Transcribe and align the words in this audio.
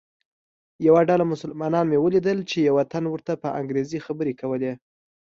یوه 0.87 1.01
ډله 1.09 1.25
مسلمانان 1.33 1.85
مې 1.87 1.97
ولیدل 2.01 2.37
چې 2.49 2.57
یوه 2.69 2.83
تن 2.91 3.03
ورته 3.09 3.33
په 3.41 3.47
انګریزي 3.59 3.99
خبرې 4.05 4.33
کولې. 4.41 4.73